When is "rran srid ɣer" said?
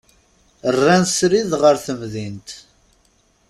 0.75-1.75